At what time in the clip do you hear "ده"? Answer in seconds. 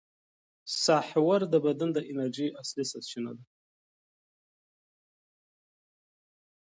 3.37-3.43